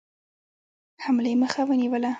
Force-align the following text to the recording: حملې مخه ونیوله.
حملې 1.03 1.33
مخه 1.41 1.61
ونیوله. 1.69 2.09